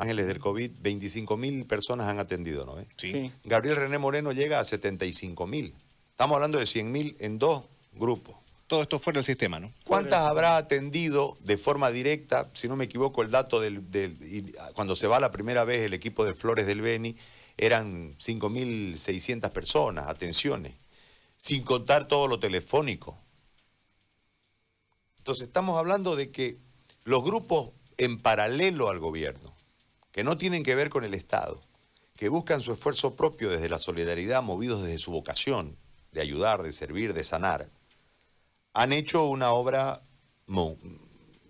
Ángeles 0.00 0.26
del 0.26 0.38
COVID, 0.38 0.70
25 0.80 1.36
mil 1.36 1.66
personas 1.66 2.08
han 2.08 2.18
atendido, 2.18 2.64
¿no? 2.64 2.78
Sí. 2.96 3.12
Sí. 3.12 3.32
Gabriel 3.44 3.76
René 3.76 3.98
Moreno 3.98 4.32
llega 4.32 4.58
a 4.58 4.64
75 4.64 5.46
mil. 5.46 5.74
Estamos 6.10 6.34
hablando 6.36 6.58
de 6.58 6.66
100 6.66 6.90
mil 6.92 7.16
en 7.20 7.38
dos 7.38 7.64
grupos. 7.92 8.36
Todo 8.66 8.82
esto 8.82 9.00
fuera 9.00 9.18
del 9.18 9.24
sistema, 9.24 9.58
¿no? 9.58 9.72
¿Cuántas 9.84 10.20
habrá 10.28 10.56
atendido 10.56 11.36
de 11.40 11.58
forma 11.58 11.90
directa? 11.90 12.48
Si 12.54 12.68
no 12.68 12.76
me 12.76 12.84
equivoco, 12.84 13.22
el 13.22 13.30
dato 13.30 13.58
del, 13.60 13.90
del- 13.90 14.16
y 14.22 14.52
cuando 14.74 14.94
se 14.94 15.06
va 15.08 15.18
la 15.18 15.32
primera 15.32 15.64
vez 15.64 15.80
el 15.80 15.92
equipo 15.92 16.24
de 16.24 16.34
Flores 16.34 16.66
del 16.66 16.80
Beni, 16.80 17.16
eran 17.58 18.14
5.600 18.18 19.50
personas, 19.50 20.06
atenciones, 20.08 20.74
sin 21.36 21.62
contar 21.64 22.06
todo 22.06 22.28
lo 22.28 22.38
telefónico. 22.38 23.18
Entonces 25.18 25.48
estamos 25.48 25.78
hablando 25.78 26.16
de 26.16 26.30
que 26.30 26.56
los 27.04 27.22
grupos 27.24 27.70
en 27.98 28.18
paralelo 28.20 28.88
al 28.88 28.98
gobierno, 28.98 29.52
que 30.12 30.24
no 30.24 30.36
tienen 30.36 30.62
que 30.62 30.74
ver 30.74 30.90
con 30.90 31.04
el 31.04 31.14
Estado, 31.14 31.60
que 32.16 32.28
buscan 32.28 32.60
su 32.60 32.72
esfuerzo 32.72 33.16
propio 33.16 33.50
desde 33.50 33.68
la 33.68 33.78
solidaridad, 33.78 34.42
movidos 34.42 34.82
desde 34.82 34.98
su 34.98 35.10
vocación 35.10 35.76
de 36.12 36.20
ayudar, 36.20 36.62
de 36.62 36.72
servir, 36.72 37.14
de 37.14 37.24
sanar, 37.24 37.70
han 38.72 38.92
hecho 38.92 39.24
una 39.26 39.52
obra 39.52 40.02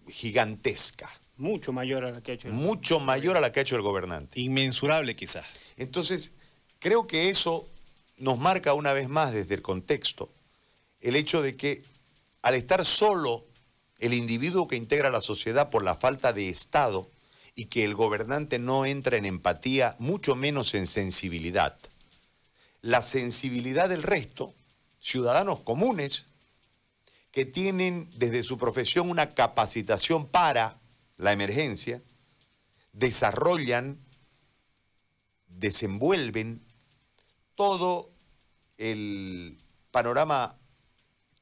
gigantesca, 0.09 1.11
Mucho 1.37 1.73
mayor 1.73 2.05
a 2.05 2.11
la 2.11 2.21
que 2.21 2.33
ha 2.33 2.35
hecho 2.35 2.49
el 2.49 2.55
mucho 2.55 3.01
mayor 3.01 3.39
a 3.39 3.41
la 3.41 3.51
que 3.51 3.61
ha 3.61 3.63
hecho 3.63 3.77
el 3.77 3.81
gobernante. 3.81 4.39
Inmensurable 4.39 5.17
quizás. 5.17 5.47
Entonces, 5.79 6.35
creo 6.79 7.07
que 7.07 7.31
eso 7.31 7.67
nos 8.19 8.39
marca 8.39 8.75
una 8.75 8.93
vez 8.93 9.09
más 9.09 9.33
desde 9.33 9.55
el 9.55 9.63
contexto 9.63 10.31
el 11.01 11.17
hecho 11.17 11.41
de 11.41 11.57
que 11.57 11.83
al 12.43 12.55
estar 12.55 12.85
solo 12.85 13.47
el 13.99 14.15
individuo 14.15 14.69
que 14.69 14.77
integra 14.77 15.11
la 15.11 15.21
sociedad 15.21 15.71
por 15.71 15.83
la 15.83 15.97
falta 15.97 16.35
de 16.35 16.51
Estado 16.51 17.11
y 17.61 17.67
que 17.67 17.85
el 17.85 17.95
gobernante 17.95 18.59
no 18.59 18.87
entra 18.87 19.19
en 19.19 19.27
empatía, 19.27 19.95
mucho 19.99 20.35
menos 20.35 20.73
en 20.73 20.87
sensibilidad, 20.87 21.77
la 22.81 23.03
sensibilidad 23.03 23.91
del 23.91 24.03
resto, 24.03 24.55
ciudadanos 24.99 25.61
comunes, 25.61 26.25
que 27.33 27.45
tienen 27.45 28.09
desde 28.17 28.45
su 28.45 28.57
profesión 28.57 29.11
una 29.11 29.35
capacitación 29.35 30.27
para 30.27 30.79
la 31.19 31.35
emergencia, 31.35 32.01
desarrollan, 32.95 33.99
desenvuelven 35.47 36.63
todo 37.57 38.11
el 38.79 39.59
panorama, 39.91 40.57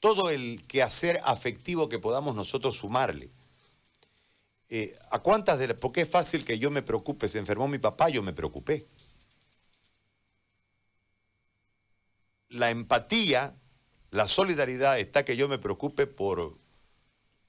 todo 0.00 0.30
el 0.30 0.64
quehacer 0.66 1.20
afectivo 1.22 1.88
que 1.88 2.00
podamos 2.00 2.34
nosotros 2.34 2.77
sumarle. 2.77 3.30
Eh, 4.69 4.97
¿A 5.11 5.20
cuántas 5.20 5.58
de 5.58 5.69
las.? 5.69 5.78
Porque 5.78 6.02
es 6.02 6.11
fácil 6.11 6.44
que 6.44 6.58
yo 6.58 6.70
me 6.70 6.83
preocupe. 6.83 7.28
Se 7.28 7.38
enfermó 7.38 7.69
mi 7.69 7.78
papá, 7.78 8.08
yo 8.08 8.22
me 8.22 8.33
preocupé. 8.33 8.86
La 12.50 12.70
empatía, 12.70 13.55
la 14.10 14.28
solidaridad 14.28 14.98
está 14.98 15.25
que 15.25 15.36
yo 15.36 15.48
me 15.48 15.58
preocupe 15.58 16.06
por. 16.06 16.58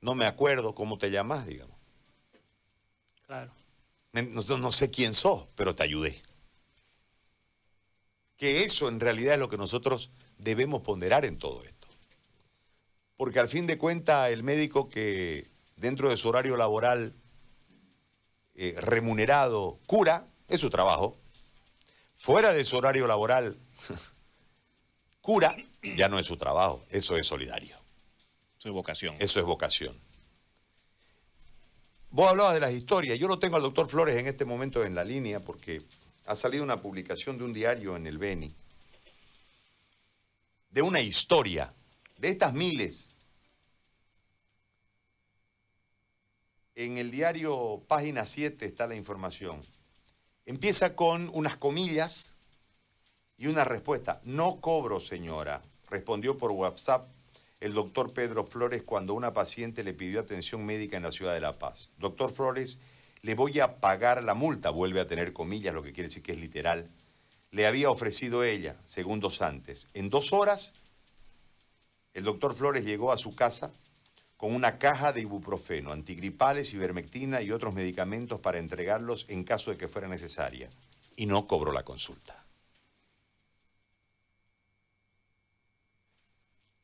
No 0.02 0.16
me 0.16 0.26
acuerdo 0.26 0.76
cómo 0.76 0.98
te 0.98 1.12
llamas, 1.12 1.46
digamos. 1.46 1.78
Claro. 3.26 3.52
No, 4.14 4.58
no 4.58 4.72
sé 4.72 4.90
quién 4.90 5.14
sos, 5.14 5.48
pero 5.56 5.76
te 5.76 5.84
ayudé. 5.84 6.22
Que 8.38 8.64
eso 8.64 8.88
en 8.88 9.00
realidad 9.00 9.34
es 9.34 9.40
lo 9.40 9.50
que 9.50 9.58
nosotros 9.58 10.10
debemos 10.38 10.82
ponderar 10.82 11.26
en 11.26 11.38
todo 11.38 11.64
esto. 11.64 11.88
Porque 13.18 13.40
al 13.40 13.50
fin 13.50 13.68
de 13.68 13.78
cuentas 13.78 14.32
el 14.32 14.44
médico 14.44 14.88
que 14.88 15.52
dentro 15.80 16.10
de 16.10 16.18
su 16.18 16.30
horario 16.30 16.58
laboral 16.58 17.14
eh, 18.56 18.76
remunerado 18.80 19.80
cura, 19.88 20.28
es 20.48 20.60
su 20.60 20.70
trabajo. 20.70 21.18
Fuera 22.16 22.52
de 22.52 22.66
su 22.66 22.78
horario 22.78 23.08
laboral 23.08 23.58
cura, 25.22 25.56
ya 25.98 26.10
no 26.10 26.20
es 26.20 26.26
su 26.26 26.38
trabajo, 26.38 26.84
eso 26.90 27.16
es 27.18 27.26
solidario. 27.26 27.78
Su 28.58 28.74
vocación. 28.74 29.16
Eso 29.20 29.40
es 29.40 29.46
vocación. 29.46 29.98
Vos 32.12 32.30
hablabas 32.30 32.56
de 32.56 32.60
las 32.60 32.74
historias. 32.74 33.18
Yo 33.18 33.28
lo 33.28 33.40
tengo 33.40 33.56
al 33.56 33.62
doctor 33.62 33.88
Flores 33.88 34.18
en 34.18 34.28
este 34.28 34.44
momento 34.44 34.84
en 34.84 34.96
la 34.96 35.06
línea 35.06 35.40
porque 35.40 35.84
ha 36.26 36.36
salido 36.36 36.64
una 36.64 36.82
publicación 36.82 37.38
de 37.38 37.46
un 37.46 37.54
diario 37.54 37.96
en 37.96 38.06
el 38.06 38.18
Beni 38.18 38.54
de 40.72 40.82
una 40.82 41.02
historia 41.02 41.74
de 42.18 42.30
estas 42.30 42.54
miles. 42.54 43.16
En 46.80 46.98
el 46.98 47.12
diario 47.12 47.84
página 47.90 48.26
7 48.26 48.66
está 48.66 48.88
la 48.88 48.96
información. 48.96 49.62
Empieza 50.46 50.96
con 50.96 51.30
unas 51.34 51.58
comillas 51.58 52.36
y 53.38 53.48
una 53.48 53.66
respuesta. 53.66 54.22
No 54.24 54.62
cobro, 54.62 55.02
señora, 55.02 55.62
respondió 55.90 56.38
por 56.38 56.52
WhatsApp 56.52 57.10
el 57.60 57.74
doctor 57.74 58.14
Pedro 58.14 58.46
Flores 58.46 58.82
cuando 58.84 59.14
una 59.14 59.34
paciente 59.34 59.84
le 59.84 59.94
pidió 59.94 60.22
atención 60.22 60.66
médica 60.66 60.96
en 60.96 61.04
la 61.04 61.12
ciudad 61.12 61.34
de 61.34 61.42
La 61.42 61.60
Paz. 61.60 61.92
Doctor 61.98 62.32
Flores, 62.32 62.80
le 63.24 63.36
voy 63.36 63.60
a 63.60 63.82
pagar 63.82 64.24
la 64.24 64.34
multa, 64.34 64.70
vuelve 64.70 65.02
a 65.02 65.08
tener 65.08 65.34
comillas, 65.34 65.74
lo 65.74 65.84
que 65.84 65.92
quiere 65.92 66.08
decir 66.08 66.24
que 66.24 66.32
es 66.32 66.40
literal. 66.40 66.90
Le 67.52 67.68
había 67.68 67.90
ofrecido 67.90 68.46
ella, 68.46 68.78
segundos 68.86 69.42
antes. 69.42 69.90
En 69.94 70.10
dos 70.10 70.32
horas, 70.32 70.72
el 72.14 72.24
doctor 72.24 72.56
Flores 72.56 72.86
llegó 72.86 73.12
a 73.12 73.18
su 73.18 73.36
casa 73.36 73.70
con 74.40 74.56
una 74.56 74.78
caja 74.80 75.12
de 75.12 75.20
ibuprofeno, 75.20 75.92
antigripales, 75.92 76.74
ivermectina 76.74 77.42
y 77.42 77.52
otros 77.52 77.74
medicamentos 77.74 78.40
para 78.40 78.58
entregarlos 78.58 79.26
en 79.28 79.44
caso 79.44 79.70
de 79.70 79.76
que 79.76 79.90
fuera 79.90 80.08
necesaria. 80.08 80.70
Y 81.18 81.26
no 81.26 81.46
cobró 81.46 81.74
la 81.74 81.84
consulta. 81.84 82.46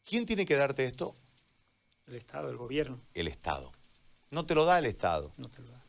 ¿Quién 0.03 0.25
tiene 0.25 0.45
que 0.45 0.57
darte 0.57 0.83
esto? 0.83 1.15
El 2.07 2.15
Estado, 2.15 2.49
el 2.49 2.57
gobierno, 2.57 2.99
El 3.13 3.29
Estado. 3.29 3.71
No 4.31 4.45
te 4.45 4.53
lo 4.53 4.65
da 4.65 4.77
el 4.77 4.85
Estado, 4.85 5.31
no 5.37 5.47
te 5.47 5.61
lo 5.61 5.69
da. 5.69 5.81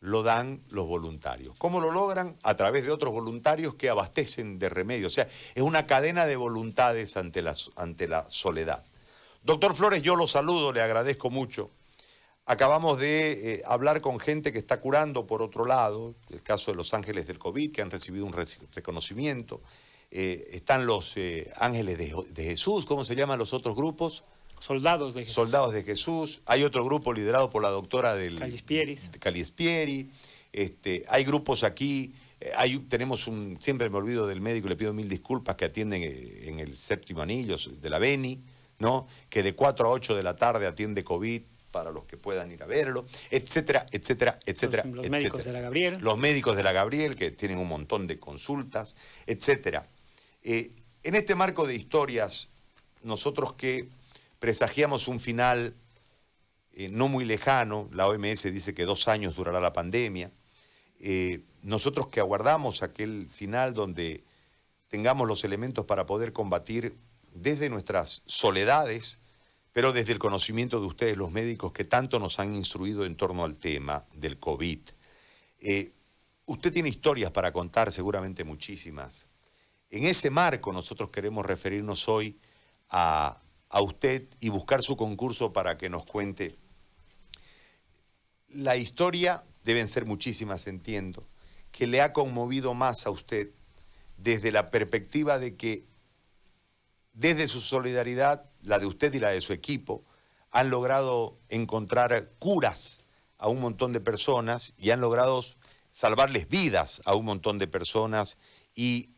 lo 0.00 0.22
dan 0.22 0.62
los 0.70 0.86
voluntarios. 0.86 1.54
¿Cómo 1.58 1.82
lo 1.82 1.90
logran? 1.90 2.38
A 2.42 2.56
través 2.56 2.86
de 2.86 2.92
otros 2.92 3.12
voluntarios 3.12 3.74
que 3.74 3.90
abastecen 3.90 4.58
de 4.58 4.70
remedios. 4.70 5.12
O 5.12 5.14
sea, 5.16 5.28
es 5.54 5.62
una 5.62 5.86
cadena 5.86 6.24
de 6.24 6.36
voluntades 6.36 7.18
ante 7.18 7.42
la, 7.42 7.52
ante 7.76 8.08
la 8.08 8.24
soledad. 8.30 8.86
Doctor 9.42 9.74
Flores, 9.74 10.02
yo 10.02 10.16
lo 10.16 10.26
saludo, 10.26 10.72
le 10.72 10.82
agradezco 10.82 11.30
mucho. 11.30 11.70
Acabamos 12.46 12.98
de 12.98 13.54
eh, 13.54 13.62
hablar 13.64 14.00
con 14.00 14.18
gente 14.18 14.52
que 14.52 14.58
está 14.58 14.80
curando 14.80 15.26
por 15.26 15.40
otro 15.40 15.64
lado, 15.64 16.14
el 16.30 16.42
caso 16.42 16.70
de 16.70 16.76
los 16.76 16.92
ángeles 16.94 17.26
del 17.26 17.38
COVID, 17.38 17.72
que 17.72 17.80
han 17.80 17.90
recibido 17.90 18.26
un 18.26 18.34
reconocimiento. 18.72 19.62
Eh, 20.10 20.48
están 20.52 20.84
los 20.86 21.16
eh, 21.16 21.50
ángeles 21.56 21.96
de, 21.96 22.14
de 22.30 22.44
Jesús, 22.44 22.86
¿cómo 22.86 23.04
se 23.04 23.14
llaman 23.14 23.38
los 23.38 23.52
otros 23.52 23.76
grupos? 23.76 24.24
Soldados 24.58 25.14
de 25.14 25.20
Jesús. 25.20 25.34
Soldados 25.34 25.72
de 25.72 25.84
Jesús. 25.84 26.42
Hay 26.44 26.64
otro 26.64 26.84
grupo 26.84 27.12
liderado 27.12 27.48
por 27.48 27.62
la 27.62 27.70
doctora 27.70 28.14
del 28.14 28.38
Callispieris. 28.38 29.10
de 29.10 29.18
Callispieri. 29.18 30.10
Este, 30.52 31.04
hay 31.08 31.24
grupos 31.24 31.64
aquí. 31.64 32.14
Hay, 32.56 32.78
tenemos 32.80 33.26
un, 33.26 33.58
siempre 33.60 33.88
me 33.88 33.98
olvido 33.98 34.26
del 34.26 34.40
médico, 34.40 34.68
le 34.68 34.76
pido 34.76 34.92
mil 34.92 35.08
disculpas, 35.08 35.56
que 35.56 35.66
atienden 35.66 36.02
en 36.02 36.58
el 36.58 36.76
séptimo 36.76 37.22
anillo 37.22 37.56
de 37.56 37.90
la 37.90 37.98
Beni, 37.98 38.40
¿no? 38.80 39.06
Que 39.28 39.44
de 39.44 39.54
4 39.54 39.86
a 39.86 39.90
8 39.90 40.16
de 40.16 40.22
la 40.24 40.36
tarde 40.36 40.66
atiende 40.66 41.04
COVID 41.04 41.42
para 41.70 41.92
los 41.92 42.04
que 42.04 42.16
puedan 42.16 42.50
ir 42.50 42.62
a 42.64 42.66
verlo, 42.66 43.04
etcétera, 43.30 43.86
etcétera, 43.92 44.40
etcétera. 44.44 44.82
los 44.84 45.08
médicos 45.08 45.40
etcétera. 45.40 45.44
de 45.44 45.52
la 45.52 45.60
Gabriel. 45.60 45.98
Los 46.00 46.18
médicos 46.18 46.56
de 46.56 46.62
la 46.64 46.72
Gabriel, 46.72 47.14
que 47.14 47.30
tienen 47.30 47.58
un 47.58 47.68
montón 47.68 48.08
de 48.08 48.18
consultas, 48.18 48.96
etcétera. 49.26 49.86
Eh, 50.42 50.72
en 51.04 51.14
este 51.14 51.36
marco 51.36 51.66
de 51.66 51.76
historias, 51.76 52.48
nosotros 53.04 53.52
que 53.54 53.88
presagiamos 54.40 55.06
un 55.06 55.20
final 55.20 55.74
eh, 56.72 56.88
no 56.88 57.08
muy 57.08 57.24
lejano, 57.24 57.88
la 57.92 58.08
OMS 58.08 58.42
dice 58.52 58.74
que 58.74 58.84
dos 58.84 59.06
años 59.06 59.36
durará 59.36 59.60
la 59.60 59.72
pandemia, 59.72 60.30
eh, 60.98 61.42
nosotros 61.62 62.08
que 62.08 62.20
aguardamos 62.20 62.82
aquel 62.82 63.28
final 63.30 63.74
donde 63.74 64.24
tengamos 64.88 65.28
los 65.28 65.44
elementos 65.44 65.84
para 65.84 66.06
poder 66.06 66.32
combatir 66.32 66.96
desde 67.32 67.70
nuestras 67.70 68.22
soledades, 68.26 69.18
pero 69.72 69.92
desde 69.92 70.12
el 70.12 70.18
conocimiento 70.18 70.80
de 70.80 70.86
ustedes, 70.86 71.16
los 71.16 71.30
médicos, 71.30 71.72
que 71.72 71.84
tanto 71.84 72.18
nos 72.18 72.38
han 72.38 72.54
instruido 72.54 73.04
en 73.04 73.16
torno 73.16 73.44
al 73.44 73.56
tema 73.56 74.04
del 74.14 74.38
COVID. 74.38 74.80
Eh, 75.60 75.92
usted 76.46 76.72
tiene 76.72 76.88
historias 76.88 77.30
para 77.30 77.52
contar, 77.52 77.92
seguramente 77.92 78.44
muchísimas. 78.44 79.28
En 79.90 80.04
ese 80.04 80.30
marco 80.30 80.72
nosotros 80.72 81.10
queremos 81.10 81.46
referirnos 81.46 82.08
hoy 82.08 82.38
a, 82.88 83.40
a 83.68 83.80
usted 83.80 84.28
y 84.40 84.48
buscar 84.48 84.82
su 84.82 84.96
concurso 84.96 85.52
para 85.52 85.78
que 85.78 85.88
nos 85.88 86.04
cuente. 86.04 86.56
La 88.48 88.76
historia, 88.76 89.44
deben 89.64 89.88
ser 89.88 90.06
muchísimas, 90.06 90.66
entiendo, 90.66 91.28
que 91.70 91.86
le 91.86 92.00
ha 92.00 92.12
conmovido 92.12 92.74
más 92.74 93.06
a 93.06 93.10
usted 93.10 93.50
desde 94.16 94.52
la 94.52 94.66
perspectiva 94.66 95.38
de 95.38 95.56
que 95.56 95.84
desde 97.12 97.48
su 97.48 97.60
solidaridad, 97.60 98.50
la 98.62 98.78
de 98.78 98.86
usted 98.86 99.12
y 99.14 99.20
la 99.20 99.30
de 99.30 99.40
su 99.40 99.52
equipo, 99.52 100.04
han 100.50 100.70
logrado 100.70 101.38
encontrar 101.48 102.30
curas 102.38 103.00
a 103.38 103.48
un 103.48 103.60
montón 103.60 103.92
de 103.92 104.00
personas 104.00 104.74
y 104.76 104.90
han 104.90 105.00
logrado 105.00 105.42
salvarles 105.90 106.48
vidas 106.48 107.02
a 107.04 107.14
un 107.14 107.24
montón 107.24 107.58
de 107.58 107.66
personas 107.66 108.38
y 108.74 109.14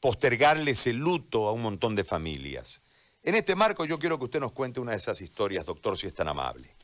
postergarles 0.00 0.86
el 0.86 0.98
luto 0.98 1.48
a 1.48 1.52
un 1.52 1.62
montón 1.62 1.94
de 1.94 2.04
familias. 2.04 2.82
En 3.22 3.34
este 3.34 3.54
marco 3.54 3.84
yo 3.84 3.98
quiero 3.98 4.18
que 4.18 4.24
usted 4.24 4.40
nos 4.40 4.52
cuente 4.52 4.80
una 4.80 4.92
de 4.92 4.98
esas 4.98 5.20
historias, 5.20 5.64
doctor, 5.64 5.96
si 5.96 6.06
es 6.06 6.14
tan 6.14 6.28
amable. 6.28 6.74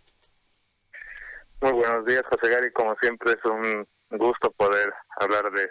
Muy 1.60 1.72
buenos 1.72 2.06
días, 2.06 2.22
José 2.30 2.54
Gary. 2.54 2.72
Como 2.72 2.94
siempre 3.00 3.32
es 3.32 3.44
un 3.44 3.86
gusto 4.16 4.52
poder 4.52 4.92
hablar 5.18 5.50
de 5.50 5.68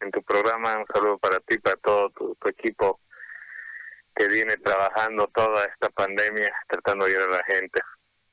en 0.00 0.10
tu 0.10 0.22
programa. 0.22 0.78
Un 0.78 0.86
saludo 0.92 1.18
para 1.18 1.40
ti, 1.40 1.58
para 1.58 1.76
todo 1.76 2.10
tu, 2.10 2.36
equipo 2.48 3.00
que 4.18 4.26
viene 4.26 4.56
trabajando 4.56 5.30
toda 5.32 5.64
esta 5.64 5.88
pandemia, 5.90 6.52
tratando 6.68 7.06
de 7.06 7.12
ayudar 7.12 7.28
a 7.28 7.36
la 7.36 7.44
gente. 7.44 7.80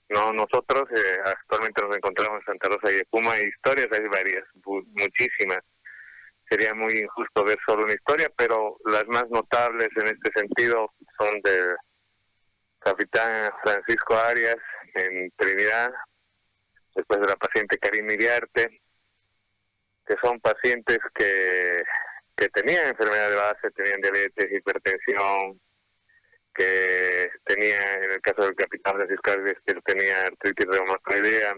No, 0.10 0.34
nosotros 0.34 0.86
eh, 0.96 1.18
actualmente 1.24 1.82
nos 1.84 1.96
encontramos 1.96 2.40
en 2.40 2.46
Santa 2.46 2.70
Rosa 2.70 2.92
y 2.92 3.04
Puma 3.06 3.38
y 3.38 3.46
historias 3.46 3.88
hay 3.92 4.08
varias, 4.08 4.44
muchísimas. 4.64 5.60
Sería 6.50 6.74
muy 6.74 6.98
injusto 6.98 7.44
ver 7.44 7.58
solo 7.68 7.84
una 7.84 7.94
historia, 7.94 8.32
pero 8.36 8.78
las 8.86 9.06
más 9.08 9.30
notables 9.30 9.90
en 9.96 10.08
este 10.08 10.32
sentido 10.36 10.92
son 11.20 11.40
del 11.42 11.76
capitán 12.80 13.52
Francisco 13.64 14.16
Arias 14.16 14.58
en 14.96 15.31
Trinidad, 15.38 15.92
después 16.96 17.20
de 17.20 17.28
la 17.28 17.36
paciente 17.36 17.78
Karim 17.78 18.10
Iriarte, 18.10 18.81
que 20.08 20.16
son 20.24 20.40
pacientes 20.40 21.00
que, 21.16 21.81
que 22.38 22.48
tenían 22.50 22.90
enfermedad 22.90 23.30
de 23.30 23.36
base, 23.36 23.72
tenían 23.72 24.02
diabetes, 24.02 24.52
hipertensión, 24.52 25.60
que 26.56 27.30
tenía, 27.44 27.96
en 27.96 28.12
el 28.12 28.22
caso 28.22 28.44
del 28.44 28.56
capitán 28.56 28.96
Francisco 28.96 29.31
que 29.66 29.74
tenía 29.94 30.24
artritis 30.24 30.66
reumatoidea, 30.66 31.56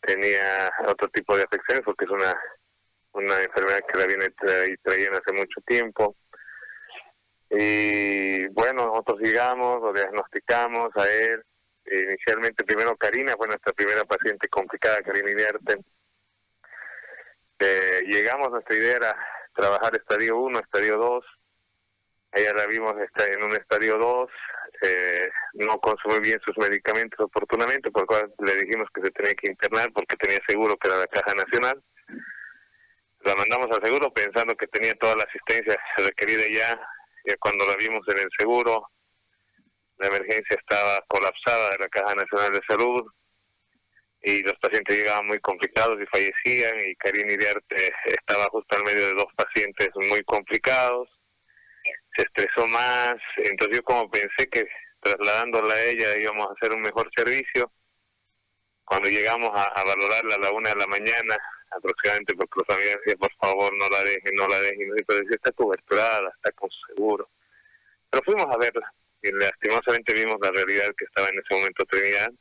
tenía 0.00 0.72
otro 0.86 1.08
tipo 1.08 1.36
de 1.36 1.44
afecciones 1.44 1.84
porque 1.84 2.04
es 2.04 2.10
una, 2.10 2.34
una 3.12 3.42
enfermedad 3.42 3.80
que 3.86 3.98
la 3.98 4.06
viene 4.06 4.30
trayendo 4.82 5.18
hace 5.18 5.32
mucho 5.32 5.60
tiempo. 5.66 6.16
Y 7.50 8.46
bueno, 8.48 8.86
nosotros 8.86 9.20
llegamos, 9.20 9.80
lo 9.80 9.92
diagnosticamos 9.92 10.90
a 10.96 11.08
él. 11.08 11.42
Inicialmente, 11.90 12.64
primero 12.64 12.96
Karina 12.96 13.34
fue 13.36 13.46
nuestra 13.46 13.72
primera 13.72 14.04
paciente 14.04 14.48
complicada, 14.48 15.00
Karina 15.02 15.30
Iriarte. 15.30 15.78
Eh, 17.60 18.02
llegamos, 18.06 18.50
nuestra 18.50 18.76
idea 18.76 18.96
era 18.96 19.16
trabajar 19.54 19.96
estadio 19.96 20.36
1, 20.36 20.58
estadio 20.60 20.98
2. 20.98 21.24
Ella 22.32 22.52
la 22.54 22.66
vimos 22.66 22.94
en 22.94 23.42
un 23.42 23.52
estadio 23.52 23.98
2, 23.98 24.30
eh, 24.82 25.28
no 25.54 25.78
consumió 25.80 26.20
bien 26.20 26.38
sus 26.44 26.56
medicamentos 26.58 27.18
oportunamente, 27.20 27.90
por 27.90 28.02
lo 28.02 28.06
cual 28.06 28.34
le 28.38 28.54
dijimos 28.56 28.88
que 28.94 29.02
se 29.02 29.10
tenía 29.10 29.34
que 29.34 29.50
internar 29.50 29.90
porque 29.92 30.16
tenía 30.16 30.38
seguro 30.46 30.76
que 30.76 30.88
era 30.88 30.98
la 30.98 31.06
Caja 31.06 31.34
Nacional. 31.34 31.82
La 33.20 33.34
mandamos 33.34 33.68
al 33.76 33.84
seguro 33.84 34.12
pensando 34.12 34.54
que 34.56 34.66
tenía 34.68 34.94
toda 34.94 35.16
la 35.16 35.24
asistencia 35.24 35.76
requerida 35.96 36.44
ya 36.50 36.78
cuando 37.36 37.66
la 37.66 37.76
vimos 37.76 38.00
en 38.08 38.18
el 38.18 38.30
seguro, 38.38 38.88
la 39.98 40.06
emergencia 40.06 40.56
estaba 40.56 41.04
colapsada 41.08 41.70
de 41.70 41.78
la 41.78 41.88
Caja 41.88 42.14
Nacional 42.14 42.52
de 42.52 42.60
Salud 42.66 43.04
y 44.22 44.42
los 44.42 44.54
pacientes 44.60 44.96
llegaban 44.96 45.26
muy 45.26 45.38
complicados 45.40 45.98
y 46.00 46.06
fallecían 46.06 46.80
y 46.80 46.94
Karine 46.96 47.34
Iriarte 47.34 47.92
estaba 48.06 48.44
justo 48.50 48.76
al 48.76 48.84
medio 48.84 49.08
de 49.08 49.14
dos 49.14 49.32
pacientes 49.36 49.90
muy 50.08 50.22
complicados, 50.22 51.08
se 52.18 52.24
estresó 52.24 52.66
más, 52.66 53.14
entonces 53.36 53.76
yo 53.76 53.84
como 53.84 54.10
pensé 54.10 54.48
que 54.50 54.64
trasladándola 55.00 55.72
a 55.72 55.84
ella 55.84 56.18
íbamos 56.18 56.48
a 56.48 56.52
hacer 56.52 56.72
un 56.74 56.82
mejor 56.82 57.08
servicio, 57.14 57.70
cuando 58.84 59.08
llegamos 59.08 59.50
a, 59.54 59.84
valorarla 59.84 60.34
a 60.34 60.38
la 60.38 60.50
una 60.50 60.70
de 60.70 60.76
la 60.76 60.86
mañana, 60.86 61.36
aproximadamente 61.70 62.34
porque 62.34 62.60
los 62.66 62.76
amigos 62.76 62.96
decían, 63.04 63.18
por 63.18 63.32
favor, 63.36 63.72
no 63.76 63.88
la 63.90 64.02
dejen, 64.02 64.34
no 64.34 64.48
la 64.48 64.60
dejen. 64.60 64.88
Pero 65.06 65.20
decía, 65.20 65.36
está 65.36 65.52
coberturada, 65.52 66.32
está 66.36 66.50
con 66.52 66.70
seguro. 66.88 67.28
Pero 68.10 68.24
fuimos 68.24 68.46
a 68.46 68.58
verla 68.58 68.92
y 69.22 69.30
lastimosamente 69.32 70.14
vimos 70.14 70.38
la 70.40 70.50
realidad 70.50 70.94
que 70.96 71.04
estaba 71.04 71.28
en 71.28 71.38
ese 71.38 71.54
momento 71.54 71.84
Trinidad 71.84 72.32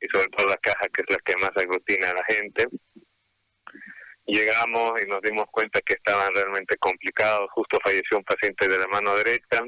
y 0.00 0.08
sobre 0.08 0.28
todo 0.28 0.46
la 0.46 0.56
caja 0.56 0.88
que 0.92 1.02
es 1.02 1.10
la 1.10 1.18
que 1.18 1.36
más 1.36 1.50
aglutina 1.54 2.10
a 2.10 2.14
la 2.14 2.24
gente. 2.24 2.66
Llegamos 4.30 5.02
y 5.02 5.08
nos 5.08 5.20
dimos 5.22 5.46
cuenta 5.50 5.80
que 5.80 5.94
estaban 5.94 6.32
realmente 6.32 6.76
complicados. 6.76 7.48
Justo 7.52 7.78
falleció 7.82 8.18
un 8.18 8.24
paciente 8.24 8.68
de 8.68 8.78
la 8.78 8.86
mano 8.86 9.16
derecha 9.16 9.64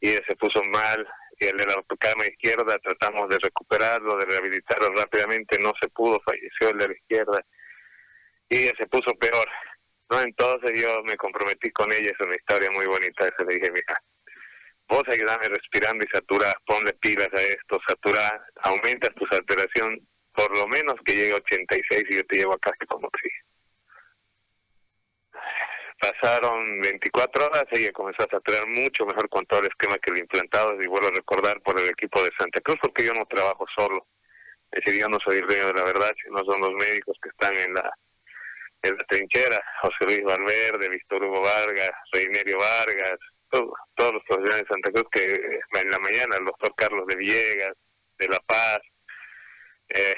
y 0.00 0.10
él 0.10 0.24
se 0.26 0.34
puso 0.34 0.62
mal 0.64 1.06
y 1.38 1.46
el 1.46 1.56
de 1.56 1.66
la 1.66 1.76
cama 1.98 2.26
izquierda 2.26 2.76
tratamos 2.78 3.28
de 3.28 3.38
recuperarlo, 3.38 4.16
de 4.16 4.24
rehabilitarlo 4.24 4.92
rápidamente, 4.94 5.58
no 5.60 5.72
se 5.80 5.88
pudo, 5.90 6.20
falleció 6.24 6.70
el 6.70 6.78
de 6.78 6.88
la 6.88 6.94
izquierda 6.94 7.46
y 8.48 8.56
ella 8.64 8.72
se 8.76 8.86
puso 8.88 9.14
peor. 9.14 9.48
¿no? 10.10 10.20
Entonces 10.22 10.80
yo 10.80 11.00
me 11.04 11.16
comprometí 11.16 11.70
con 11.70 11.92
ella, 11.92 12.10
es 12.10 12.26
una 12.26 12.34
historia 12.34 12.70
muy 12.72 12.86
bonita, 12.86 13.30
se 13.36 13.44
le 13.44 13.54
dije, 13.54 13.70
mira, 13.70 14.02
vos 14.88 15.04
ayudame 15.06 15.48
respirando 15.48 16.04
y 16.04 16.08
satura, 16.08 16.52
ponle 16.66 16.92
pilas 16.94 17.28
a 17.32 17.42
esto, 17.42 17.78
satura, 17.86 18.44
aumenta 18.62 19.08
tu 19.10 19.24
saturación, 19.26 20.00
por 20.34 20.56
lo 20.56 20.66
menos 20.66 20.96
que 21.04 21.14
llegue 21.14 21.32
a 21.32 21.36
86 21.36 22.04
y 22.10 22.16
yo 22.16 22.24
te 22.24 22.36
llevo 22.38 22.54
acá 22.54 22.72
que 22.80 22.86
como 22.86 23.06
oxígeno. 23.06 23.47
Pasaron 26.00 26.80
24 26.80 27.46
horas, 27.46 27.64
ella 27.72 27.92
comenzó 27.92 28.22
a 28.24 28.30
saturar 28.30 28.66
mucho 28.68 29.04
mejor 29.04 29.28
con 29.28 29.44
todo 29.46 29.60
el 29.60 29.66
esquema 29.66 29.98
que 29.98 30.12
el 30.12 30.18
implantado, 30.18 30.80
y 30.80 30.86
vuelvo 30.86 31.08
a 31.08 31.12
recordar 31.12 31.60
por 31.62 31.78
el 31.80 31.88
equipo 31.88 32.22
de 32.22 32.30
Santa 32.38 32.60
Cruz, 32.60 32.78
porque 32.80 33.04
yo 33.04 33.14
no 33.14 33.26
trabajo 33.26 33.66
solo. 33.76 34.06
Es 34.70 34.84
decir, 34.84 35.00
yo 35.00 35.08
no 35.08 35.18
soy 35.24 35.38
el 35.38 35.46
dueño 35.46 35.66
de 35.66 35.74
la 35.74 35.84
verdad, 35.84 36.12
sino 36.22 36.38
son 36.44 36.60
los 36.60 36.72
médicos 36.74 37.16
que 37.22 37.30
están 37.30 37.54
en 37.56 37.74
la 37.74 37.90
en 38.82 38.96
la 38.96 39.04
trinchera, 39.08 39.60
José 39.82 40.04
Luis 40.04 40.22
Valverde, 40.22 40.88
Víctor 40.88 41.24
Hugo 41.24 41.40
Vargas, 41.40 41.90
Reinerio 42.12 42.58
Vargas, 42.58 43.18
todos 43.50 44.12
los 44.12 44.22
profesionales 44.24 44.62
de 44.62 44.68
Santa 44.68 44.92
Cruz 44.92 45.06
que 45.10 45.24
en 45.80 45.90
la 45.90 45.98
mañana, 45.98 46.36
el 46.36 46.44
doctor 46.44 46.72
Carlos 46.76 47.06
de 47.06 47.16
Villegas, 47.16 47.72
de 48.18 48.28
La 48.28 48.38
Paz, 48.46 48.78
eh, 49.88 50.14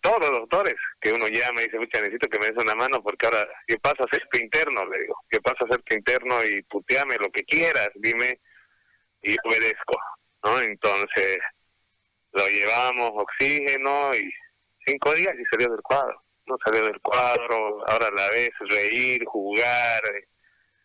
todos 0.00 0.20
los 0.20 0.30
doctores 0.30 0.74
que 1.00 1.12
uno 1.12 1.26
llama 1.28 1.62
y 1.62 1.64
dice, 1.64 1.78
mucha 1.78 2.00
necesito 2.00 2.28
que 2.28 2.38
me 2.38 2.46
des 2.46 2.62
una 2.62 2.74
mano 2.74 3.02
porque 3.02 3.26
ahora, 3.26 3.48
¿qué 3.66 3.78
pasa 3.78 4.02
a 4.02 4.06
hacerte 4.06 4.38
interno? 4.38 4.86
Le 4.86 5.00
digo, 5.00 5.16
¿qué 5.30 5.40
pasa 5.40 5.58
a 5.62 5.64
hacerte 5.66 5.94
interno? 5.96 6.44
Y 6.44 6.62
puteame 6.62 7.16
lo 7.16 7.30
que 7.30 7.44
quieras, 7.44 7.90
dime, 7.94 8.40
y 9.22 9.36
obedezco, 9.44 9.98
¿no? 10.44 10.60
Entonces, 10.60 11.38
lo 12.32 12.46
llevamos, 12.48 13.12
oxígeno, 13.14 14.14
y 14.14 14.30
cinco 14.84 15.14
días 15.14 15.34
y 15.38 15.44
salió 15.50 15.70
del 15.70 15.82
cuadro 15.82 16.26
no 16.46 16.56
salió 16.64 16.84
del 16.84 17.00
cuadro, 17.00 17.84
ahora 17.88 18.10
la 18.10 18.30
ves 18.30 18.50
reír, 18.60 19.24
jugar, 19.26 20.02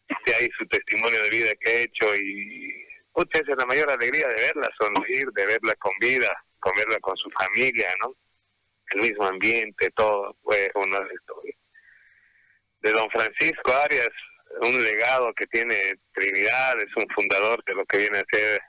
este 0.07 0.35
ahí 0.35 0.49
su 0.57 0.65
testimonio 0.67 1.21
de 1.23 1.29
vida 1.29 1.51
que 1.59 1.69
ha 1.69 1.79
hecho 1.81 2.15
y 2.15 2.85
mucha 3.15 3.39
es 3.39 3.47
la 3.47 3.65
mayor 3.65 3.89
alegría 3.89 4.27
de 4.27 4.41
verla 4.41 4.69
sonreír, 4.77 5.27
de 5.33 5.45
verla 5.45 5.75
con 5.75 5.91
vida, 5.99 6.29
con 6.61 6.73
verla 6.77 6.97
con 6.99 7.17
su 7.17 7.29
familia, 7.31 7.89
¿no? 7.99 8.15
El 8.93 9.01
mismo 9.01 9.25
ambiente, 9.25 9.89
todo, 9.91 10.37
fue 10.43 10.71
una 10.75 10.99
historia. 11.13 11.55
De 12.79 12.91
don 12.91 13.09
Francisco 13.11 13.73
Arias, 13.83 14.09
un 14.61 14.83
legado 14.83 15.33
que 15.33 15.47
tiene 15.47 15.95
Trinidad, 16.13 16.79
es 16.79 16.95
un 16.95 17.05
fundador 17.13 17.63
de 17.65 17.75
lo 17.75 17.85
que 17.85 17.97
viene 17.97 18.19
a 18.19 18.25
ser 18.31 18.61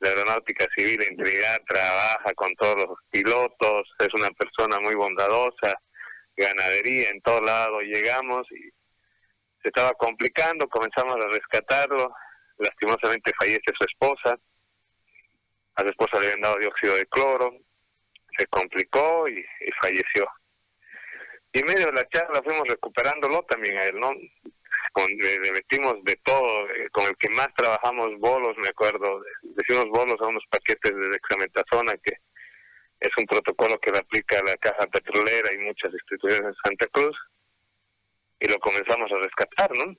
la 0.00 0.10
aeronáutica 0.10 0.66
civil 0.76 1.02
en 1.02 1.16
Trinidad, 1.16 1.60
trabaja 1.68 2.32
con 2.34 2.54
todos 2.54 2.76
los 2.76 2.98
pilotos, 3.10 3.88
es 3.98 4.14
una 4.14 4.30
persona 4.30 4.78
muy 4.80 4.94
bondadosa, 4.94 5.74
ganadería 6.36 7.10
en 7.10 7.20
todo 7.20 7.40
lado. 7.40 7.80
Llegamos 7.80 8.46
y 8.52 8.70
se 9.62 9.68
estaba 9.68 9.92
complicando, 9.94 10.68
comenzamos 10.68 11.14
a 11.14 11.28
rescatarlo. 11.28 12.12
Lastimosamente 12.58 13.32
fallece 13.38 13.72
su 13.78 13.84
esposa. 13.84 14.38
A 15.78 15.82
su 15.82 15.90
esposa 15.90 16.18
le 16.18 16.26
habían 16.26 16.40
dado 16.40 16.58
dióxido 16.58 16.96
de 16.96 17.06
cloro. 17.06 17.56
Se 18.36 18.46
complicó 18.46 19.28
y, 19.28 19.44
falleció. 19.80 20.28
Y 21.52 21.60
en 21.60 21.66
medio 21.66 21.86
de 21.86 21.92
la 21.92 22.08
charla 22.08 22.42
fuimos 22.42 22.66
recuperándolo 22.66 23.44
también 23.44 23.78
a 23.78 23.84
él, 23.84 24.00
¿no? 24.00 24.10
le, 24.10 25.52
metimos 25.52 26.02
de 26.02 26.16
todo, 26.24 26.68
eh, 26.70 26.88
con 26.90 27.04
el 27.06 27.16
que 27.16 27.28
más 27.30 27.48
trabajamos 27.56 28.18
bolos, 28.18 28.56
me 28.58 28.68
acuerdo, 28.68 29.22
decimos 29.42 29.86
bolos 29.90 30.16
a 30.20 30.26
unos 30.26 30.42
paquetes 30.50 30.92
de 30.92 31.08
dexametasona 31.10 31.94
que 31.98 32.16
es 32.98 33.10
un 33.16 33.26
protocolo 33.26 33.78
que 33.78 33.92
le 33.92 33.98
aplica 33.98 34.42
la 34.42 34.56
Caja 34.56 34.84
Petrolera 34.88 35.52
y 35.54 35.58
muchas 35.58 35.92
instituciones 35.92 36.40
en 36.40 36.54
Santa 36.64 36.86
Cruz. 36.88 37.16
Y 38.40 38.48
lo 38.48 38.58
comenzamos 38.58 39.10
a 39.12 39.18
rescatar, 39.18 39.70
¿no? 39.76 39.94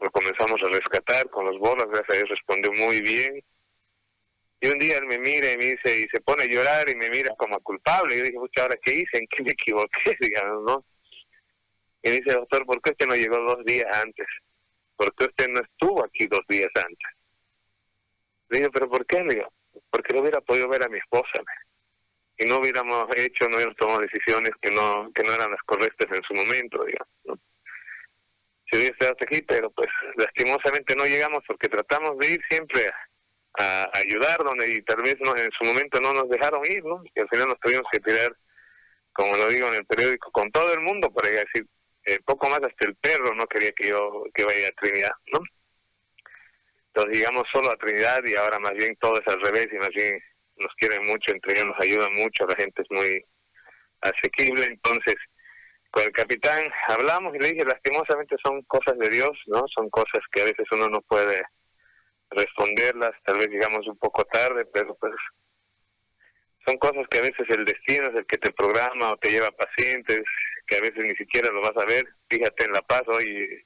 Lo 0.00 0.10
comenzamos 0.10 0.62
a 0.62 0.68
rescatar 0.68 1.28
con 1.28 1.44
los 1.44 1.58
bolas, 1.58 1.86
gracias 1.86 2.08
a 2.08 2.16
Dios 2.16 2.30
respondió 2.30 2.72
muy 2.72 3.02
bien. 3.02 3.44
Y 4.60 4.68
un 4.68 4.78
día 4.78 4.98
él 4.98 5.06
me 5.06 5.18
mira 5.18 5.52
y 5.52 5.56
me 5.56 5.64
dice, 5.66 6.00
y 6.00 6.08
se 6.08 6.20
pone 6.20 6.44
a 6.44 6.46
llorar 6.46 6.88
y 6.88 6.94
me 6.96 7.08
mira 7.10 7.34
como 7.36 7.60
culpable. 7.60 8.14
Y 8.14 8.18
yo 8.18 8.24
dije, 8.24 8.38
mucha 8.38 8.62
¿ahora 8.62 8.76
qué 8.82 8.92
hice? 8.92 9.18
¿En 9.18 9.26
qué 9.28 9.42
me 9.44 9.52
equivoqué? 9.52 10.16
Digamos, 10.20 10.64
¿no? 10.64 10.84
Y 12.02 12.10
dice, 12.10 12.32
doctor, 12.32 12.66
¿por 12.66 12.80
qué 12.82 12.90
usted 12.90 13.06
no 13.06 13.14
llegó 13.14 13.38
dos 13.38 13.64
días 13.64 13.86
antes? 14.02 14.26
¿Por 14.96 15.14
qué 15.14 15.26
usted 15.26 15.48
no 15.48 15.60
estuvo 15.60 16.04
aquí 16.04 16.26
dos 16.26 16.42
días 16.48 16.70
antes? 16.74 17.08
Le 18.48 18.58
digo, 18.58 18.70
¿pero 18.72 18.88
por 18.88 19.06
qué? 19.06 19.22
Le 19.22 19.34
digo, 19.36 19.52
porque 19.90 20.14
no 20.14 20.22
hubiera 20.22 20.40
podido 20.40 20.68
ver 20.68 20.84
a 20.84 20.88
mi 20.88 20.98
esposa. 20.98 21.42
y 22.38 22.44
no 22.46 22.58
hubiéramos 22.58 23.08
hecho, 23.16 23.48
no 23.48 23.56
hubiéramos 23.56 23.76
tomado 23.76 24.00
decisiones 24.00 24.50
que 24.60 24.70
no 24.70 25.10
que 25.12 25.24
no 25.24 25.32
eran 25.34 25.50
las 25.50 25.62
correctas 25.62 26.06
en 26.16 26.22
su 26.22 26.34
momento, 26.34 26.84
digamos. 26.84 27.14
¿no? 27.24 27.38
Si 28.70 28.76
hubiese 28.76 28.92
estado 28.92 29.16
aquí, 29.20 29.42
pero 29.42 29.70
pues 29.70 29.88
lastimosamente 30.16 30.94
no 30.94 31.04
llegamos 31.04 31.42
porque 31.46 31.68
tratamos 31.68 32.16
de 32.18 32.34
ir 32.34 32.40
siempre 32.48 32.86
a, 32.88 33.08
a 33.58 33.90
ayudar 33.94 34.42
donde 34.44 34.72
y 34.72 34.82
tal 34.82 35.02
vez 35.02 35.16
no, 35.20 35.36
en 35.36 35.50
su 35.58 35.64
momento 35.64 36.00
no 36.00 36.12
nos 36.12 36.28
dejaron 36.28 36.64
ir, 36.66 36.84
¿no? 36.84 37.02
Y 37.14 37.20
al 37.20 37.28
final 37.28 37.48
nos 37.48 37.60
tuvimos 37.60 37.84
que 37.90 38.00
tirar, 38.00 38.36
como 39.12 39.36
lo 39.36 39.48
digo 39.48 39.68
en 39.68 39.74
el 39.74 39.86
periódico, 39.86 40.30
con 40.30 40.50
todo 40.50 40.72
el 40.72 40.80
mundo, 40.80 41.10
para 41.10 41.28
decir, 41.28 41.66
eh, 42.04 42.20
poco 42.24 42.48
más 42.48 42.60
hasta 42.62 42.86
el 42.86 42.94
perro 42.96 43.34
no 43.34 43.46
quería 43.46 43.72
que 43.72 43.88
yo 43.88 44.24
que 44.34 44.44
vaya 44.44 44.68
a 44.68 44.80
Trinidad, 44.80 45.12
¿no? 45.32 45.40
Entonces 46.88 47.18
llegamos 47.18 47.44
solo 47.52 47.70
a 47.70 47.76
Trinidad 47.76 48.22
y 48.24 48.34
ahora 48.34 48.58
más 48.58 48.72
bien 48.72 48.96
todo 48.96 49.20
es 49.20 49.26
al 49.26 49.40
revés 49.40 49.68
y 49.72 49.76
más 49.76 49.90
bien 49.90 50.18
nos 50.56 50.74
quieren 50.76 51.06
mucho, 51.06 51.32
entre 51.32 51.52
ellos 51.52 51.66
nos 51.66 51.80
ayudan 51.80 52.12
mucho, 52.14 52.46
la 52.46 52.56
gente 52.56 52.82
es 52.82 52.90
muy 52.90 53.24
asequible, 54.00 54.64
entonces 54.64 55.16
con 55.90 56.04
el 56.04 56.12
capitán 56.12 56.70
hablamos 56.88 57.34
y 57.34 57.38
le 57.38 57.52
dije, 57.52 57.64
lastimosamente 57.64 58.36
son 58.44 58.62
cosas 58.62 58.98
de 58.98 59.08
Dios, 59.08 59.30
¿no? 59.46 59.64
Son 59.74 59.88
cosas 59.90 60.22
que 60.32 60.42
a 60.42 60.44
veces 60.44 60.66
uno 60.72 60.88
no 60.88 61.00
puede 61.02 61.42
responderlas, 62.30 63.12
tal 63.24 63.38
vez 63.38 63.48
llegamos 63.48 63.86
un 63.86 63.96
poco 63.98 64.24
tarde, 64.24 64.64
pero 64.66 64.94
pues 64.96 65.14
son 66.66 66.76
cosas 66.78 67.06
que 67.10 67.18
a 67.18 67.22
veces 67.22 67.46
el 67.48 67.64
destino 67.64 68.08
es 68.08 68.14
el 68.14 68.26
que 68.26 68.38
te 68.38 68.52
programa 68.52 69.12
o 69.12 69.16
te 69.16 69.30
lleva 69.30 69.50
pacientes, 69.50 70.20
que 70.66 70.76
a 70.76 70.80
veces 70.80 71.02
ni 71.02 71.16
siquiera 71.16 71.50
lo 71.50 71.62
vas 71.62 71.76
a 71.76 71.86
ver. 71.86 72.04
Fíjate 72.28 72.64
en 72.64 72.72
La 72.72 72.82
Paz, 72.82 73.02
hoy 73.06 73.64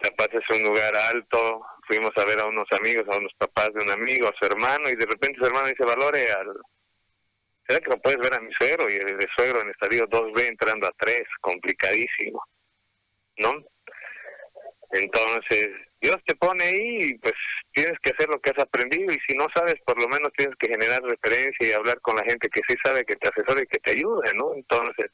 La 0.00 0.10
Paz 0.10 0.28
es 0.32 0.56
un 0.56 0.62
lugar 0.62 0.94
alto, 0.94 1.64
fuimos 1.88 2.12
a 2.16 2.24
ver 2.24 2.38
a 2.38 2.46
unos 2.46 2.66
amigos, 2.78 3.04
a 3.08 3.18
unos 3.18 3.32
papás 3.36 3.70
de 3.74 3.82
un 3.82 3.90
amigo, 3.90 4.28
a 4.28 4.34
su 4.38 4.46
hermano, 4.46 4.88
y 4.88 4.96
de 4.96 5.06
repente 5.06 5.38
su 5.40 5.46
hermano 5.46 5.68
dice, 5.68 5.84
valore 5.84 6.30
al... 6.30 6.54
¿Será 7.66 7.80
que 7.80 7.90
lo 7.90 7.98
puedes 7.98 8.18
ver 8.18 8.34
a 8.34 8.40
mi 8.40 8.52
suegro? 8.54 8.90
Y 8.90 8.94
el 8.94 9.18
suegro 9.36 9.60
en 9.60 9.70
estadio 9.70 10.08
2B 10.08 10.46
entrando 10.46 10.86
a 10.86 10.92
3, 10.98 11.22
complicadísimo, 11.40 12.44
¿no? 13.38 13.54
Entonces, 14.90 15.68
Dios 16.02 16.16
te 16.26 16.34
pone 16.34 16.64
ahí 16.64 16.98
y 17.00 17.18
pues 17.18 17.32
tienes 17.72 17.96
que 18.02 18.10
hacer 18.10 18.28
lo 18.28 18.40
que 18.40 18.50
has 18.50 18.58
aprendido 18.58 19.12
y 19.12 19.18
si 19.26 19.36
no 19.36 19.46
sabes, 19.54 19.76
por 19.86 20.00
lo 20.02 20.08
menos 20.08 20.32
tienes 20.36 20.56
que 20.56 20.66
generar 20.66 21.00
referencia 21.02 21.68
y 21.68 21.72
hablar 21.72 22.00
con 22.00 22.16
la 22.16 22.24
gente 22.24 22.48
que 22.48 22.60
sí 22.68 22.74
sabe 22.84 23.04
que 23.04 23.14
te 23.14 23.28
asesore 23.28 23.62
y 23.62 23.66
que 23.68 23.78
te 23.78 23.92
ayude, 23.92 24.34
¿no? 24.34 24.52
Entonces, 24.54 25.06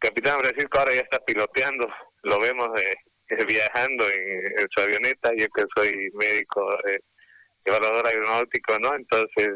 Capitán 0.00 0.40
Francisco 0.40 0.78
ahora 0.78 0.94
ya 0.94 1.02
está 1.02 1.20
piloteando, 1.24 1.88
lo 2.24 2.40
vemos 2.40 2.68
eh, 2.80 3.44
viajando 3.46 4.04
en, 4.10 4.46
en, 4.58 4.66
su 4.74 4.82
avioneta, 4.82 5.30
yo 5.36 5.46
que 5.54 5.64
soy 5.76 6.10
médico, 6.14 6.68
eh, 6.88 6.98
evaluador 7.64 8.04
aeronáutico, 8.08 8.76
¿no? 8.80 8.96
Entonces, 8.96 9.50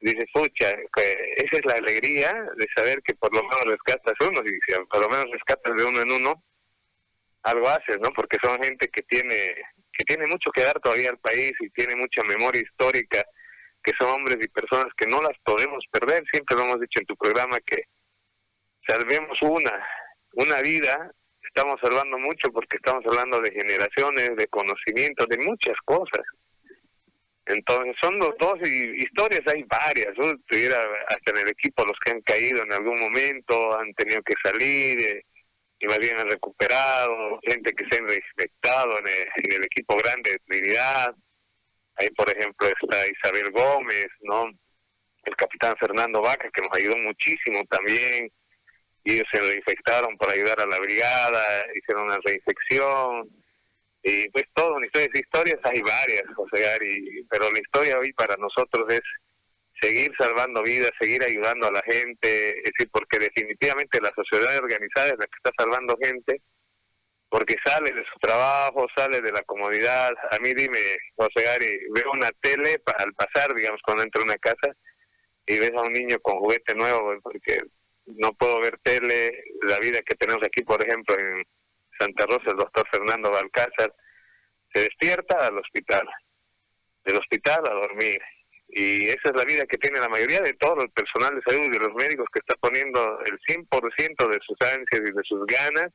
dice, 0.00 0.26
pucha, 0.34 0.70
esa 0.70 1.56
es 1.56 1.64
la 1.64 1.74
alegría 1.74 2.32
de 2.56 2.66
saber 2.74 3.00
que 3.04 3.14
por 3.14 3.32
lo 3.32 3.42
menos 3.42 3.64
rescatas 3.66 4.14
uno, 4.20 4.40
y 4.44 4.48
si 4.66 4.78
por 4.90 5.00
lo 5.00 5.08
menos 5.08 5.26
rescatas 5.30 5.76
de 5.76 5.84
uno 5.84 6.02
en 6.02 6.10
uno, 6.10 6.42
algo 7.44 7.68
haces, 7.68 7.98
¿no? 8.00 8.10
Porque 8.12 8.38
son 8.42 8.62
gente 8.62 8.88
que 8.88 9.02
tiene 9.02 9.54
que 9.96 10.04
tiene 10.04 10.26
mucho 10.26 10.50
que 10.50 10.64
dar 10.64 10.80
todavía 10.80 11.10
al 11.10 11.18
país 11.18 11.52
y 11.60 11.70
tiene 11.70 11.94
mucha 11.94 12.22
memoria 12.24 12.60
histórica, 12.60 13.24
que 13.82 13.92
son 13.98 14.08
hombres 14.10 14.38
y 14.40 14.48
personas 14.48 14.92
que 14.96 15.06
no 15.06 15.22
las 15.22 15.38
podemos 15.44 15.84
perder. 15.90 16.24
Siempre 16.32 16.56
lo 16.56 16.64
hemos 16.64 16.80
dicho 16.80 17.00
en 17.00 17.06
tu 17.06 17.16
programa 17.16 17.60
que 17.60 17.84
salvemos 18.86 19.40
una, 19.42 19.86
una 20.32 20.60
vida, 20.62 21.12
estamos 21.42 21.78
salvando 21.80 22.18
mucho 22.18 22.50
porque 22.50 22.76
estamos 22.76 23.04
hablando 23.06 23.40
de 23.40 23.52
generaciones, 23.52 24.36
de 24.36 24.46
conocimientos, 24.48 25.28
de 25.28 25.38
muchas 25.38 25.76
cosas. 25.84 26.24
Entonces 27.46 27.94
son 28.02 28.18
los 28.18 28.32
dos 28.38 28.54
y 28.64 29.02
historias 29.02 29.42
hay 29.46 29.62
varias, 29.64 30.16
¿no? 30.16 30.32
tuviera 30.46 30.78
hasta 31.08 31.30
en 31.32 31.46
el 31.46 31.48
equipo 31.50 31.84
los 31.84 31.98
que 32.02 32.12
han 32.12 32.22
caído 32.22 32.62
en 32.62 32.72
algún 32.72 32.98
momento, 32.98 33.78
han 33.78 33.92
tenido 33.94 34.22
que 34.22 34.34
salir, 34.42 34.98
eh, 34.98 35.24
y 35.78 35.86
más 35.86 35.98
bien 35.98 36.18
han 36.18 36.30
recuperado, 36.30 37.40
gente 37.42 37.72
que 37.72 37.84
se 37.90 37.98
han 37.98 38.08
respetado 38.08 38.98
en 38.98 39.08
el, 39.08 39.28
en 39.44 39.52
el 39.52 39.64
equipo 39.64 39.96
grande 39.96 40.30
de 40.30 40.38
Trinidad. 40.46 41.14
Ahí, 41.96 42.10
por 42.10 42.28
ejemplo, 42.30 42.66
está 42.66 43.06
Isabel 43.06 43.50
Gómez, 43.50 44.06
¿no? 44.22 44.50
El 45.24 45.36
capitán 45.36 45.76
Fernando 45.78 46.20
Vaca, 46.20 46.50
que 46.52 46.62
nos 46.62 46.76
ayudó 46.76 46.96
muchísimo 46.98 47.64
también. 47.70 48.30
Y 49.04 49.12
ellos 49.12 49.26
se 49.30 49.40
reinfectaron 49.40 50.16
para 50.16 50.32
ayudar 50.32 50.60
a 50.60 50.66
la 50.66 50.78
brigada, 50.78 51.66
hicieron 51.74 52.04
una 52.04 52.18
reinfección. 52.24 53.28
Y 54.02 54.28
pues 54.30 54.44
todo, 54.54 54.74
una 54.76 54.86
historia, 54.86 55.08
historias 55.14 55.60
hay 55.64 55.80
varias, 55.80 56.22
José 56.34 56.62
Gary, 56.62 57.26
pero 57.30 57.50
la 57.50 57.58
historia 57.58 57.98
hoy 57.98 58.12
para 58.12 58.36
nosotros 58.36 58.86
es 58.88 59.00
seguir 59.80 60.12
salvando 60.18 60.62
vidas, 60.62 60.90
seguir 61.00 61.22
ayudando 61.22 61.68
a 61.68 61.72
la 61.72 61.82
gente, 61.82 62.58
es 62.58 62.72
decir, 62.72 62.88
porque 62.92 63.18
definitivamente 63.18 64.00
la 64.00 64.12
sociedad 64.14 64.56
organizada 64.56 65.08
es 65.08 65.18
la 65.18 65.26
que 65.26 65.36
está 65.36 65.50
salvando 65.58 65.96
gente, 66.00 66.40
porque 67.28 67.56
sale 67.64 67.90
de 67.90 68.04
su 68.04 68.18
trabajo, 68.20 68.86
sale 68.96 69.20
de 69.20 69.32
la 69.32 69.42
comodidad. 69.42 70.12
A 70.30 70.38
mí 70.38 70.54
dime, 70.54 70.78
José 71.16 71.42
Gary, 71.44 71.78
veo 71.92 72.12
una 72.12 72.30
tele 72.40 72.80
al 72.98 73.12
pasar, 73.14 73.54
digamos, 73.54 73.80
cuando 73.84 74.04
entro 74.04 74.22
a 74.22 74.26
una 74.26 74.36
casa 74.36 74.72
y 75.46 75.58
ves 75.58 75.72
a 75.76 75.82
un 75.82 75.92
niño 75.92 76.18
con 76.20 76.38
juguete 76.38 76.74
nuevo, 76.74 77.12
porque 77.22 77.58
no 78.06 78.32
puedo 78.34 78.60
ver 78.60 78.78
tele, 78.82 79.44
la 79.62 79.78
vida 79.78 80.00
que 80.02 80.14
tenemos 80.14 80.42
aquí, 80.44 80.62
por 80.62 80.82
ejemplo, 80.86 81.18
en 81.18 81.44
Santa 81.98 82.26
Rosa, 82.26 82.50
el 82.50 82.56
doctor 82.56 82.86
Fernando 82.90 83.30
Balcázar, 83.30 83.94
se 84.72 84.82
despierta 84.82 85.46
al 85.46 85.58
hospital, 85.58 86.06
del 87.04 87.16
hospital 87.16 87.62
a 87.66 87.74
dormir, 87.74 88.20
y 88.68 89.08
esa 89.08 89.28
es 89.28 89.36
la 89.36 89.44
vida 89.44 89.66
que 89.66 89.78
tiene 89.78 90.00
la 90.00 90.08
mayoría 90.08 90.40
de 90.40 90.52
todo 90.54 90.82
el 90.82 90.90
personal 90.90 91.34
de 91.34 91.52
salud 91.52 91.72
y 91.72 91.78
los 91.78 91.94
médicos 91.94 92.26
que 92.32 92.40
está 92.40 92.54
poniendo 92.60 93.18
el 93.24 93.38
100% 93.40 94.28
de 94.28 94.38
sus 94.44 94.56
ansias 94.60 95.00
y 95.00 95.12
de 95.12 95.22
sus 95.22 95.46
ganas 95.46 95.90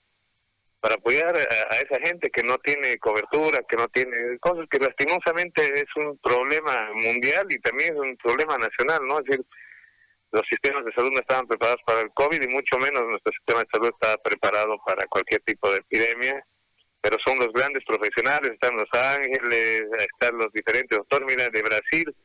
para 0.79 0.95
apoyar 0.95 1.35
a, 1.35 1.75
esa 1.75 1.99
gente 2.05 2.29
que 2.29 2.43
no 2.43 2.57
tiene 2.59 2.97
cobertura, 2.99 3.59
que 3.67 3.75
no 3.75 3.87
tiene 3.89 4.39
cosas 4.39 4.65
que 4.69 4.79
lastimosamente 4.79 5.61
es 5.73 5.87
un 5.97 6.17
problema 6.19 6.89
mundial 6.93 7.47
y 7.49 7.59
también 7.59 7.93
es 7.93 7.99
un 7.99 8.15
problema 8.17 8.57
nacional, 8.57 9.05
¿no? 9.05 9.19
Es 9.19 9.25
decir, 9.25 9.45
los 10.31 10.43
sistemas 10.47 10.85
de 10.85 10.93
salud 10.93 11.11
no 11.11 11.19
estaban 11.19 11.47
preparados 11.47 11.81
para 11.85 12.01
el 12.01 12.11
COVID 12.13 12.41
y 12.41 12.47
mucho 12.53 12.77
menos 12.77 13.03
nuestro 13.07 13.33
sistema 13.33 13.59
de 13.61 13.67
salud 13.73 13.89
estaba 13.89 14.17
preparado 14.23 14.77
para 14.85 15.05
cualquier 15.07 15.41
tipo 15.41 15.69
de 15.71 15.79
epidemia, 15.79 16.45
pero 17.01 17.17
son 17.25 17.39
los 17.39 17.51
grandes 17.51 17.83
profesionales, 17.85 18.51
están 18.51 18.75
Los 18.77 18.89
Ángeles, 18.93 19.83
están 20.13 20.37
los 20.37 20.51
diferentes 20.53 20.97
doctores, 20.97 21.27
mira, 21.27 21.49
de 21.49 21.61
Brasil, 21.61 22.15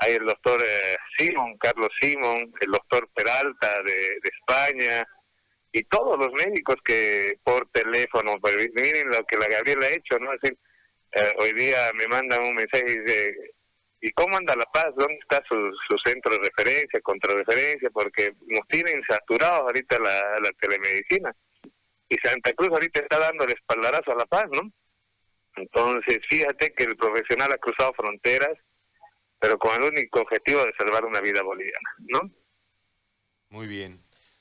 hay 0.00 0.14
el 0.14 0.24
doctor 0.24 0.60
eh, 0.62 0.96
Simón, 1.16 1.56
Carlos 1.58 1.90
Simón, 2.00 2.52
el 2.60 2.70
doctor 2.72 3.08
Peralta 3.14 3.82
de, 3.82 4.18
España, 4.22 5.06
y 5.72 5.82
todos 5.84 6.18
los 6.18 6.32
médicos 6.32 6.76
que 6.82 7.34
por 7.44 7.68
teléfono, 7.70 8.38
pues, 8.40 8.56
miren 8.74 9.10
lo 9.10 9.24
que 9.24 9.36
la 9.36 9.46
Gabriela 9.46 9.86
ha 9.86 9.90
hecho, 9.90 10.18
¿no? 10.18 10.32
Es 10.32 10.50
eh, 11.12 11.32
hoy 11.38 11.52
día 11.52 11.90
me 11.94 12.06
mandan 12.08 12.42
un 12.42 12.54
mensaje 12.54 12.84
y 12.88 12.98
dice, 13.00 13.34
¿y 14.00 14.10
cómo 14.12 14.36
anda 14.36 14.54
La 14.56 14.64
Paz? 14.72 14.86
¿Dónde 14.96 15.18
está 15.20 15.42
su, 15.46 15.56
su 15.88 15.98
centro 16.04 16.32
de 16.32 16.48
referencia, 16.48 17.00
contrarreferencia? 17.02 17.90
Porque 17.90 18.32
nos 18.46 18.66
tienen 18.68 19.02
saturados 19.08 19.60
ahorita 19.60 19.98
la, 19.98 20.40
la 20.40 20.50
telemedicina. 20.60 21.34
Y 22.08 22.16
Santa 22.22 22.52
Cruz 22.54 22.70
ahorita 22.70 23.00
está 23.00 23.18
dando 23.18 23.44
el 23.44 23.52
espaldarazo 23.52 24.12
a 24.12 24.16
La 24.16 24.26
Paz, 24.26 24.46
¿no? 24.52 24.72
Entonces, 25.56 26.20
fíjate 26.28 26.72
que 26.72 26.84
el 26.84 26.96
profesional 26.96 27.52
ha 27.52 27.58
cruzado 27.58 27.92
fronteras, 27.94 28.56
pero 29.40 29.58
con 29.58 29.74
el 29.74 29.88
único 29.88 30.20
objetivo 30.20 30.64
de 30.64 30.72
salvar 30.78 31.04
una 31.04 31.20
vida 31.20 31.42
boliviana, 31.42 31.94
¿no? 31.98 32.30
Muy 33.48 33.66
bien. 33.66 34.00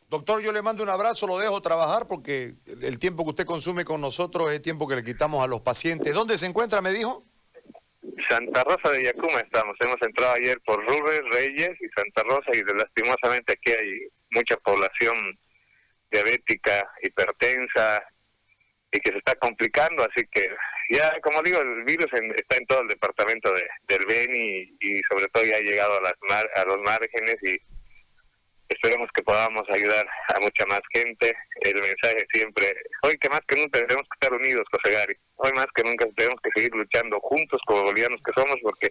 Doctor, 0.10 0.42
yo 0.42 0.52
le 0.52 0.62
mando 0.62 0.84
un 0.84 0.90
abrazo, 0.90 1.28
lo 1.28 1.38
dejo 1.38 1.62
trabajar 1.62 2.08
porque 2.08 2.56
el 2.82 3.00
tiempo 3.00 3.24
que 3.24 3.30
usted 3.30 3.46
consume 3.46 3.86
con 3.86 4.02
nosotros 4.02 4.52
es 4.52 4.62
tiempo 4.62 4.88
que 4.88 4.96
le 4.96 5.04
quitamos 5.04 5.44
a 5.44 5.48
los 5.48 5.62
pacientes. 5.62 6.14
¿Dónde 6.14 6.38
se 6.38 6.48
encuentra, 6.48 6.82
me 6.82 6.92
dijo? 6.92 7.24
Santa 8.28 8.64
Rosa 8.64 8.92
de 8.92 9.04
Yacuma 9.04 9.40
estamos. 9.40 9.76
Hemos 9.80 9.98
entrado 10.02 10.34
ayer 10.34 10.60
por 10.62 10.84
Rubén, 10.86 11.32
Reyes 11.32 11.72
y 11.80 11.88
Santa 11.96 12.24
Rosa 12.24 12.52
y 12.54 12.64
lastimosamente 12.64 13.54
aquí 13.54 13.72
hay 13.72 14.08
mucha 14.32 14.58
población 14.58 15.38
diabética, 16.12 16.90
hipertensa 17.04 18.04
y 18.92 19.00
que 19.00 19.12
se 19.12 19.18
está 19.20 19.36
complicando, 19.36 20.04
así 20.04 20.26
que 20.32 20.50
ya, 20.90 21.20
como 21.22 21.42
digo, 21.44 21.62
el 21.62 21.84
virus 21.84 22.08
en, 22.14 22.32
está 22.32 22.58
en 22.58 22.66
todo 22.66 22.82
el 22.82 22.88
departamento 22.88 23.54
de, 23.54 23.68
del 23.88 24.06
Beni 24.06 24.76
y, 24.80 25.02
sobre 25.10 25.28
todo 25.28 25.46
ya 25.46 25.58
ha 25.58 25.62
llegado 25.62 25.98
a, 25.98 26.02
las 26.02 26.16
mar, 26.28 26.50
a 26.56 26.66
los 26.66 26.78
márgenes 26.80 27.38
y 27.44 27.60
esperemos 28.70 29.10
que 29.14 29.24
podamos 29.24 29.64
ayudar 29.70 30.08
a 30.36 30.40
mucha 30.40 30.66
más 30.66 30.82
gente. 30.94 31.34
El 31.62 31.76
mensaje 31.76 32.26
siempre, 32.34 32.76
hoy 33.04 33.18
que 33.18 33.30
más 33.30 33.42
que 33.48 33.56
nunca 33.56 33.80
tenemos 33.86 34.08
que 34.08 34.16
estar 34.26 34.34
unidos, 34.34 34.66
José 34.72 34.96
Gary. 34.96 35.16
Hoy 35.36 35.54
más 35.54 35.68
que 35.76 35.84
nunca 35.84 36.08
tenemos 36.16 36.40
que 36.42 36.50
seguir 36.56 36.74
luchando 36.74 37.20
juntos 37.20 37.62
como 37.66 37.84
bolivianos 37.84 38.22
que 38.24 38.34
somos 38.36 38.58
porque 38.62 38.90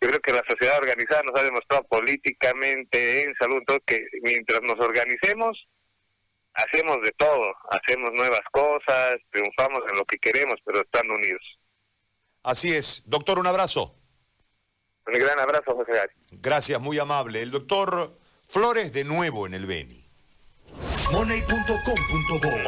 yo 0.00 0.08
creo 0.08 0.20
que 0.20 0.32
la 0.32 0.44
sociedad 0.48 0.78
organizada 0.78 1.22
nos 1.24 1.40
ha 1.40 1.44
demostrado 1.44 1.84
políticamente, 1.84 3.24
en 3.24 3.34
salud, 3.34 3.62
todo 3.66 3.80
que 3.84 4.06
mientras 4.22 4.62
nos 4.62 4.78
organicemos, 4.78 5.66
hacemos 6.58 7.00
de 7.02 7.12
todo, 7.12 7.54
hacemos 7.70 8.12
nuevas 8.12 8.40
cosas, 8.50 9.16
triunfamos 9.30 9.82
en 9.90 9.98
lo 9.98 10.04
que 10.04 10.18
queremos, 10.18 10.56
pero 10.64 10.80
estando 10.80 11.14
unidos. 11.14 11.42
Así 12.42 12.74
es. 12.74 13.04
Doctor, 13.06 13.38
un 13.38 13.46
abrazo. 13.46 13.94
Un 15.06 15.18
gran 15.18 15.38
abrazo, 15.38 15.74
José 15.74 15.92
Gary. 15.92 16.12
Gracias, 16.30 16.80
muy 16.80 16.98
amable. 16.98 17.42
El 17.42 17.50
doctor 17.50 18.18
Flores 18.46 18.92
de 18.92 19.04
nuevo 19.04 19.46
en 19.46 19.54
el 19.54 19.66
Beni. 19.66 20.04
Money.com.bo 21.12 22.58